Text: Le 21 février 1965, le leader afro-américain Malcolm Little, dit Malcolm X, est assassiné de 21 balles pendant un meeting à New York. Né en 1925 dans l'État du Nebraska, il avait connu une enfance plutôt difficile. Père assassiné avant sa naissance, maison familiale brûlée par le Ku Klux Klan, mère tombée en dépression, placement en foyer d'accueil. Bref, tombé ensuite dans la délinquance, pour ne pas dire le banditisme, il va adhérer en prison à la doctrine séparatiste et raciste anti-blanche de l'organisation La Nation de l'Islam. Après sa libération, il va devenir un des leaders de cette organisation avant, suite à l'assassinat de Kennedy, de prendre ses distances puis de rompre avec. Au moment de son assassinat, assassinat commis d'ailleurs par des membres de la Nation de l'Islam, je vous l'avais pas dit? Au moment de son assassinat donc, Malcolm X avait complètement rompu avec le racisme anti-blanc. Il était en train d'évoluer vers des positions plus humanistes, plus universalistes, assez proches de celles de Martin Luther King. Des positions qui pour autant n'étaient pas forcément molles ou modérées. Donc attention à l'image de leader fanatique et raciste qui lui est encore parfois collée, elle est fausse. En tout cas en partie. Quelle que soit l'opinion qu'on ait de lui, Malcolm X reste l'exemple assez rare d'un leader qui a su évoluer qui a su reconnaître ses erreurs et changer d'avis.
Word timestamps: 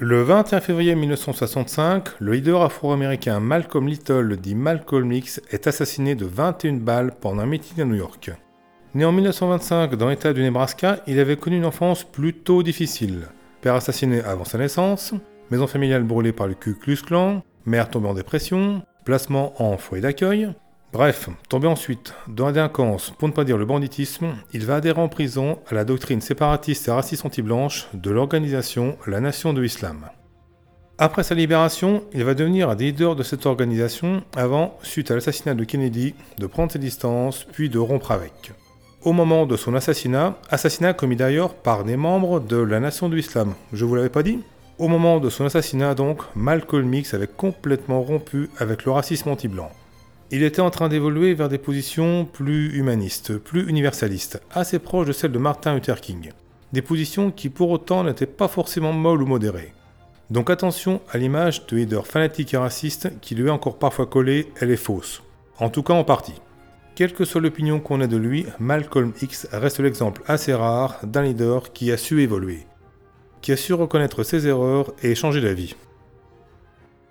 Le 0.00 0.22
21 0.22 0.60
février 0.60 0.94
1965, 0.94 2.20
le 2.20 2.30
leader 2.30 2.62
afro-américain 2.62 3.40
Malcolm 3.40 3.88
Little, 3.88 4.36
dit 4.36 4.54
Malcolm 4.54 5.10
X, 5.10 5.40
est 5.50 5.66
assassiné 5.66 6.14
de 6.14 6.24
21 6.24 6.74
balles 6.74 7.12
pendant 7.20 7.42
un 7.42 7.46
meeting 7.46 7.80
à 7.80 7.84
New 7.84 7.96
York. 7.96 8.30
Né 8.94 9.04
en 9.04 9.10
1925 9.10 9.96
dans 9.96 10.08
l'État 10.08 10.32
du 10.32 10.40
Nebraska, 10.40 11.00
il 11.08 11.18
avait 11.18 11.36
connu 11.36 11.56
une 11.56 11.64
enfance 11.64 12.04
plutôt 12.04 12.62
difficile. 12.62 13.26
Père 13.60 13.74
assassiné 13.74 14.22
avant 14.22 14.44
sa 14.44 14.58
naissance, 14.58 15.14
maison 15.50 15.66
familiale 15.66 16.04
brûlée 16.04 16.32
par 16.32 16.46
le 16.46 16.54
Ku 16.54 16.76
Klux 16.76 17.02
Klan, 17.04 17.42
mère 17.66 17.90
tombée 17.90 18.08
en 18.08 18.14
dépression, 18.14 18.82
placement 19.04 19.60
en 19.60 19.78
foyer 19.78 20.02
d'accueil. 20.02 20.48
Bref, 20.90 21.28
tombé 21.50 21.68
ensuite 21.68 22.14
dans 22.28 22.46
la 22.46 22.52
délinquance, 22.52 23.10
pour 23.18 23.28
ne 23.28 23.34
pas 23.34 23.44
dire 23.44 23.58
le 23.58 23.66
banditisme, 23.66 24.28
il 24.54 24.64
va 24.64 24.76
adhérer 24.76 25.00
en 25.00 25.08
prison 25.08 25.58
à 25.68 25.74
la 25.74 25.84
doctrine 25.84 26.22
séparatiste 26.22 26.88
et 26.88 26.90
raciste 26.90 27.26
anti-blanche 27.26 27.88
de 27.92 28.10
l'organisation 28.10 28.96
La 29.06 29.20
Nation 29.20 29.52
de 29.52 29.60
l'Islam. 29.60 30.08
Après 30.96 31.22
sa 31.22 31.34
libération, 31.34 32.04
il 32.14 32.24
va 32.24 32.32
devenir 32.32 32.70
un 32.70 32.74
des 32.74 32.86
leaders 32.86 33.16
de 33.16 33.22
cette 33.22 33.44
organisation 33.44 34.22
avant, 34.34 34.78
suite 34.82 35.10
à 35.10 35.14
l'assassinat 35.14 35.54
de 35.54 35.64
Kennedy, 35.64 36.14
de 36.38 36.46
prendre 36.46 36.72
ses 36.72 36.78
distances 36.78 37.44
puis 37.44 37.68
de 37.68 37.78
rompre 37.78 38.10
avec. 38.10 38.52
Au 39.04 39.12
moment 39.12 39.44
de 39.44 39.56
son 39.58 39.74
assassinat, 39.74 40.38
assassinat 40.50 40.94
commis 40.94 41.16
d'ailleurs 41.16 41.54
par 41.54 41.84
des 41.84 41.98
membres 41.98 42.40
de 42.40 42.56
la 42.56 42.80
Nation 42.80 43.10
de 43.10 43.14
l'Islam, 43.14 43.52
je 43.74 43.84
vous 43.84 43.94
l'avais 43.94 44.08
pas 44.08 44.22
dit? 44.22 44.40
Au 44.78 44.88
moment 44.88 45.20
de 45.20 45.28
son 45.28 45.44
assassinat 45.44 45.94
donc, 45.94 46.22
Malcolm 46.34 46.92
X 46.94 47.12
avait 47.12 47.26
complètement 47.26 48.00
rompu 48.00 48.48
avec 48.58 48.86
le 48.86 48.92
racisme 48.92 49.28
anti-blanc. 49.28 49.70
Il 50.30 50.42
était 50.42 50.60
en 50.60 50.70
train 50.70 50.88
d'évoluer 50.88 51.34
vers 51.34 51.48
des 51.48 51.58
positions 51.58 52.24
plus 52.24 52.76
humanistes, 52.76 53.38
plus 53.38 53.68
universalistes, 53.68 54.40
assez 54.50 54.78
proches 54.78 55.06
de 55.06 55.12
celles 55.12 55.32
de 55.32 55.38
Martin 55.38 55.74
Luther 55.74 56.00
King. 56.00 56.32
Des 56.72 56.82
positions 56.82 57.30
qui 57.30 57.48
pour 57.48 57.70
autant 57.70 58.04
n'étaient 58.04 58.26
pas 58.26 58.48
forcément 58.48 58.92
molles 58.92 59.22
ou 59.22 59.26
modérées. 59.26 59.72
Donc 60.30 60.50
attention 60.50 61.00
à 61.10 61.16
l'image 61.16 61.66
de 61.66 61.76
leader 61.76 62.06
fanatique 62.06 62.52
et 62.52 62.58
raciste 62.58 63.10
qui 63.20 63.34
lui 63.34 63.48
est 63.48 63.50
encore 63.50 63.78
parfois 63.78 64.06
collée, 64.06 64.48
elle 64.60 64.70
est 64.70 64.76
fausse. 64.76 65.22
En 65.58 65.70
tout 65.70 65.82
cas 65.82 65.94
en 65.94 66.04
partie. 66.04 66.40
Quelle 66.94 67.14
que 67.14 67.24
soit 67.24 67.40
l'opinion 67.40 67.80
qu'on 67.80 68.00
ait 68.00 68.08
de 68.08 68.16
lui, 68.16 68.44
Malcolm 68.58 69.12
X 69.22 69.48
reste 69.52 69.80
l'exemple 69.80 70.22
assez 70.26 70.52
rare 70.52 70.98
d'un 71.04 71.22
leader 71.22 71.72
qui 71.72 71.90
a 71.90 71.96
su 71.96 72.20
évoluer 72.22 72.66
qui 73.40 73.52
a 73.52 73.56
su 73.56 73.72
reconnaître 73.72 74.22
ses 74.22 74.46
erreurs 74.46 74.92
et 75.02 75.14
changer 75.14 75.40
d'avis. 75.40 75.74